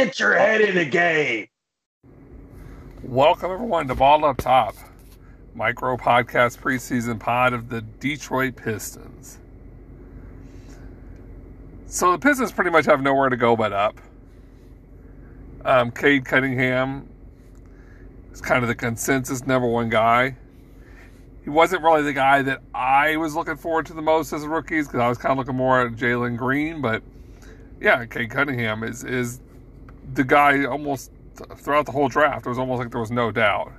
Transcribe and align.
Get 0.00 0.18
your 0.18 0.34
head 0.34 0.62
in 0.62 0.76
the 0.76 0.86
game. 0.86 1.46
Welcome, 3.02 3.50
everyone, 3.50 3.86
to 3.88 3.94
Ball 3.94 4.24
Up 4.24 4.38
Top, 4.38 4.74
micro 5.54 5.98
podcast 5.98 6.58
preseason 6.58 7.20
pod 7.20 7.52
of 7.52 7.68
the 7.68 7.82
Detroit 7.82 8.56
Pistons. 8.56 9.36
So 11.84 12.12
the 12.12 12.18
Pistons 12.18 12.50
pretty 12.50 12.70
much 12.70 12.86
have 12.86 13.02
nowhere 13.02 13.28
to 13.28 13.36
go 13.36 13.54
but 13.56 13.74
up. 13.74 14.00
Um, 15.66 15.90
Cade 15.90 16.24
Cunningham 16.24 17.06
is 18.32 18.40
kind 18.40 18.62
of 18.62 18.68
the 18.68 18.74
consensus 18.74 19.46
number 19.46 19.68
one 19.68 19.90
guy. 19.90 20.34
He 21.44 21.50
wasn't 21.50 21.82
really 21.82 22.04
the 22.04 22.14
guy 22.14 22.40
that 22.40 22.62
I 22.72 23.18
was 23.18 23.34
looking 23.34 23.56
forward 23.56 23.84
to 23.84 23.92
the 23.92 24.00
most 24.00 24.32
as 24.32 24.46
rookies 24.46 24.86
because 24.86 25.00
I 25.00 25.10
was 25.10 25.18
kind 25.18 25.32
of 25.32 25.36
looking 25.36 25.56
more 25.56 25.82
at 25.82 25.92
Jalen 25.92 26.38
Green, 26.38 26.80
but 26.80 27.02
yeah, 27.82 28.06
Cade 28.06 28.30
Cunningham 28.30 28.82
is 28.82 29.04
is 29.04 29.40
the 30.14 30.24
guy 30.24 30.64
almost 30.64 31.12
throughout 31.56 31.86
the 31.86 31.92
whole 31.92 32.08
draft. 32.08 32.46
It 32.46 32.48
was 32.48 32.58
almost 32.58 32.78
like 32.80 32.90
there 32.90 33.00
was 33.00 33.10
no 33.10 33.30
doubt. 33.30 33.72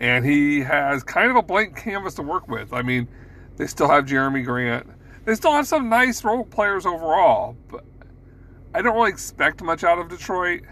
And 0.00 0.24
he 0.24 0.60
has 0.60 1.02
kind 1.02 1.30
of 1.30 1.36
a 1.36 1.42
blank 1.42 1.76
canvas 1.76 2.14
to 2.14 2.22
work 2.22 2.48
with. 2.48 2.72
I 2.72 2.82
mean, 2.82 3.08
they 3.56 3.66
still 3.66 3.88
have 3.88 4.06
Jerami 4.06 4.44
Grant. 4.44 4.86
They 5.24 5.34
still 5.34 5.52
have 5.52 5.66
some 5.66 5.88
nice 5.88 6.22
role 6.24 6.44
players 6.44 6.84
overall, 6.84 7.56
but 7.70 7.84
I 8.74 8.82
don't 8.82 8.94
really 8.94 9.10
expect 9.10 9.62
much 9.62 9.84
out 9.84 9.98
of 9.98 10.08
Detroit. 10.08 10.62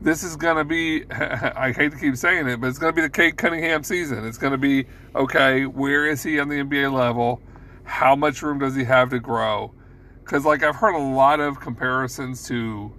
This 0.00 0.22
is 0.22 0.36
going 0.36 0.56
to 0.56 0.64
be, 0.64 1.04
I 1.10 1.72
hate 1.72 1.92
to 1.92 1.98
keep 1.98 2.16
saying 2.16 2.48
it, 2.48 2.60
but 2.60 2.68
it's 2.68 2.78
going 2.78 2.92
to 2.92 2.96
be 2.96 3.02
the 3.02 3.10
Cade 3.10 3.36
Cunningham 3.36 3.82
season. 3.82 4.24
It's 4.24 4.38
going 4.38 4.52
to 4.52 4.58
be, 4.58 4.86
okay, 5.14 5.66
where 5.66 6.06
is 6.06 6.22
he 6.22 6.38
on 6.38 6.48
the 6.48 6.56
NBA 6.56 6.92
level? 6.92 7.42
How 7.82 8.14
much 8.14 8.42
room 8.42 8.60
does 8.60 8.76
he 8.76 8.84
have 8.84 9.10
to 9.10 9.18
grow? 9.18 9.72
Because, 10.20 10.44
like, 10.44 10.62
I've 10.62 10.76
heard 10.76 10.94
a 10.94 11.02
lot 11.02 11.40
of 11.40 11.58
comparisons 11.58 12.46
to 12.48 12.92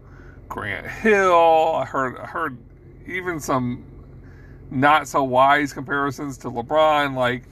Grant 0.49 0.87
Hill. 0.87 1.75
I 1.75 1.85
heard 1.85 2.17
I 2.17 2.25
heard 2.25 2.57
even 3.07 3.39
some 3.39 3.85
not 4.71 5.07
so 5.07 5.23
wise 5.23 5.71
comparisons 5.71 6.37
to 6.39 6.49
LeBron. 6.49 7.15
Like 7.15 7.43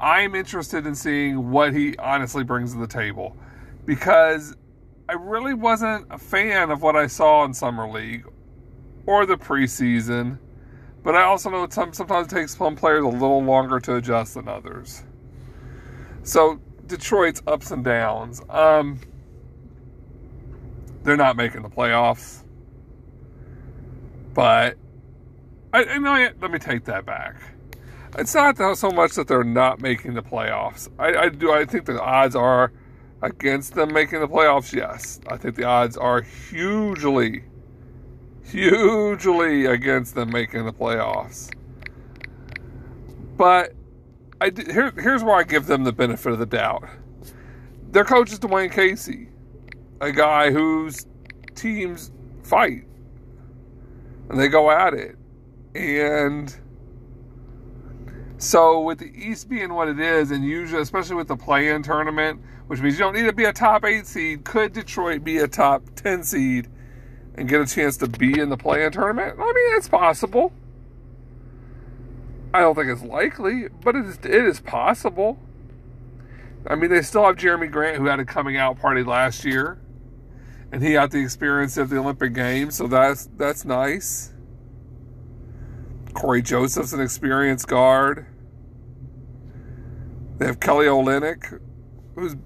I'm 0.00 0.34
interested 0.34 0.86
in 0.86 0.94
seeing 0.94 1.50
what 1.50 1.74
he 1.74 1.96
honestly 1.98 2.42
brings 2.42 2.72
to 2.72 2.78
the 2.78 2.86
table 2.86 3.36
because 3.84 4.56
I 5.08 5.12
really 5.12 5.54
wasn't 5.54 6.06
a 6.10 6.18
fan 6.18 6.70
of 6.70 6.82
what 6.82 6.96
I 6.96 7.06
saw 7.06 7.44
in 7.44 7.54
summer 7.54 7.88
league 7.88 8.26
or 9.06 9.24
the 9.24 9.36
preseason. 9.36 10.38
But 11.04 11.14
I 11.14 11.22
also 11.22 11.50
know 11.50 11.68
some, 11.70 11.92
sometimes 11.92 12.26
it 12.26 12.34
takes 12.34 12.56
some 12.56 12.74
players 12.74 13.04
a 13.04 13.08
little 13.08 13.42
longer 13.42 13.78
to 13.78 13.96
adjust 13.96 14.34
than 14.34 14.48
others. 14.48 15.04
So 16.24 16.60
Detroit's 16.88 17.40
ups 17.46 17.70
and 17.70 17.84
downs. 17.84 18.42
Um, 18.50 18.98
they're 21.06 21.16
not 21.16 21.36
making 21.36 21.62
the 21.62 21.68
playoffs. 21.68 22.42
But 24.34 24.76
I, 25.72 25.84
I 25.84 25.98
know. 25.98 26.28
Let 26.40 26.50
me 26.50 26.58
take 26.58 26.84
that 26.84 27.06
back. 27.06 27.36
It's 28.18 28.34
not 28.34 28.56
so 28.76 28.90
much 28.90 29.14
that 29.14 29.28
they're 29.28 29.44
not 29.44 29.80
making 29.80 30.14
the 30.14 30.22
playoffs. 30.22 30.88
I, 30.98 31.16
I 31.16 31.28
do. 31.28 31.52
I 31.52 31.64
think 31.64 31.86
the 31.86 32.02
odds 32.02 32.34
are 32.34 32.72
against 33.22 33.74
them 33.74 33.92
making 33.92 34.20
the 34.20 34.28
playoffs. 34.28 34.72
Yes, 34.72 35.20
I 35.28 35.36
think 35.36 35.54
the 35.54 35.64
odds 35.64 35.96
are 35.96 36.22
hugely, 36.22 37.44
hugely 38.44 39.66
against 39.66 40.16
them 40.16 40.30
making 40.30 40.64
the 40.64 40.72
playoffs. 40.72 41.50
But 43.36 43.74
I 44.40 44.50
here, 44.54 44.92
here's 44.98 45.22
where 45.22 45.36
I 45.36 45.44
give 45.44 45.66
them 45.66 45.84
the 45.84 45.92
benefit 45.92 46.32
of 46.32 46.40
the 46.40 46.46
doubt. 46.46 46.88
Their 47.92 48.04
coach 48.04 48.32
is 48.32 48.40
Dwane 48.40 48.72
Casey 48.72 49.28
a 50.00 50.12
guy 50.12 50.50
whose 50.50 51.06
teams 51.54 52.12
fight 52.42 52.84
and 54.28 54.38
they 54.38 54.48
go 54.48 54.70
at 54.70 54.94
it. 54.94 55.16
And 55.74 56.54
so, 58.38 58.80
with 58.80 58.98
the 58.98 59.12
East 59.14 59.48
being 59.48 59.72
what 59.72 59.88
it 59.88 60.00
is, 60.00 60.30
and 60.30 60.44
usually, 60.44 60.82
especially 60.82 61.16
with 61.16 61.28
the 61.28 61.36
play 61.36 61.68
in 61.68 61.82
tournament, 61.82 62.40
which 62.66 62.80
means 62.80 62.94
you 62.94 63.00
don't 63.00 63.14
need 63.14 63.24
to 63.24 63.32
be 63.32 63.44
a 63.44 63.52
top 63.52 63.84
eight 63.84 64.06
seed, 64.06 64.44
could 64.44 64.72
Detroit 64.72 65.22
be 65.22 65.38
a 65.38 65.48
top 65.48 65.82
10 65.96 66.24
seed 66.24 66.68
and 67.36 67.48
get 67.48 67.60
a 67.60 67.66
chance 67.66 67.96
to 67.98 68.08
be 68.08 68.38
in 68.38 68.48
the 68.48 68.56
play 68.56 68.84
in 68.84 68.92
tournament? 68.92 69.38
I 69.38 69.44
mean, 69.44 69.76
it's 69.76 69.88
possible. 69.88 70.52
I 72.52 72.60
don't 72.60 72.74
think 72.74 72.88
it's 72.88 73.02
likely, 73.02 73.68
but 73.82 73.94
it 73.94 74.06
is, 74.06 74.16
it 74.16 74.44
is 74.44 74.60
possible. 74.60 75.38
I 76.66 76.74
mean, 76.74 76.90
they 76.90 77.02
still 77.02 77.24
have 77.24 77.36
Jerami 77.36 77.70
Grant, 77.70 77.98
who 77.98 78.06
had 78.06 78.18
a 78.18 78.24
coming 78.24 78.56
out 78.56 78.78
party 78.78 79.04
last 79.04 79.44
year 79.44 79.78
and 80.72 80.82
he 80.82 80.92
got 80.92 81.10
the 81.10 81.22
experience 81.22 81.76
of 81.76 81.90
the 81.90 81.98
Olympic 81.98 82.34
Games, 82.34 82.76
so 82.76 82.86
that's 82.86 83.28
that's 83.36 83.64
nice. 83.64 84.32
Cory 86.14 86.42
Joseph's 86.42 86.92
an 86.92 87.00
experienced 87.00 87.68
guard. 87.68 88.26
They 90.38 90.46
have 90.46 90.60
Kelly 90.60 90.86
Olynyk, 90.86 91.60
who's 92.14 92.36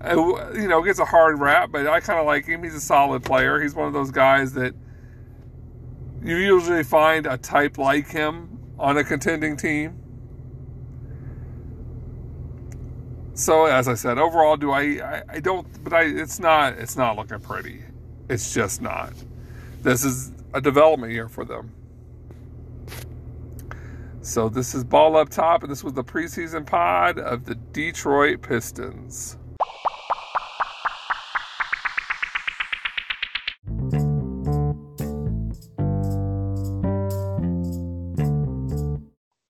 uh, 0.00 0.52
you 0.54 0.68
know 0.68 0.82
gets 0.82 0.98
a 0.98 1.04
hard 1.04 1.40
rap, 1.40 1.70
but 1.72 1.86
I 1.86 2.00
kind 2.00 2.20
of 2.20 2.26
like 2.26 2.46
him. 2.46 2.62
He's 2.62 2.74
a 2.74 2.80
solid 2.80 3.24
player. 3.24 3.60
He's 3.60 3.74
one 3.74 3.86
of 3.86 3.92
those 3.92 4.10
guys 4.10 4.52
that 4.54 4.74
you 6.22 6.36
usually 6.36 6.84
find 6.84 7.26
a 7.26 7.36
type 7.36 7.78
like 7.78 8.08
him 8.08 8.58
on 8.78 8.96
a 8.96 9.04
contending 9.04 9.56
team. 9.56 10.03
So 13.34 13.66
as 13.66 13.88
I 13.88 13.94
said, 13.94 14.16
overall, 14.16 14.56
do 14.56 14.70
I, 14.70 14.80
I? 14.80 15.22
I, 15.28 15.40
don't, 15.40 15.66
but 15.82 15.92
I. 15.92 16.02
It's 16.02 16.38
not. 16.38 16.74
It's 16.74 16.96
not 16.96 17.16
looking 17.16 17.40
pretty. 17.40 17.82
It's 18.28 18.54
just 18.54 18.80
not. 18.80 19.12
This 19.82 20.04
is 20.04 20.30
a 20.54 20.60
development 20.60 21.12
year 21.12 21.28
for 21.28 21.44
them. 21.44 21.72
So 24.22 24.48
this 24.48 24.74
is 24.74 24.84
ball 24.84 25.16
up 25.16 25.28
top, 25.28 25.62
and 25.62 25.70
this 25.70 25.82
was 25.82 25.92
the 25.94 26.04
preseason 26.04 26.64
pod 26.64 27.18
of 27.18 27.44
the 27.44 27.56
Detroit 27.56 28.40
Pistons. 28.40 29.36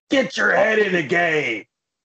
Get 0.08 0.36
your 0.36 0.56
head 0.56 0.78
in 0.78 0.92
the 0.92 1.02
game. 1.02 1.66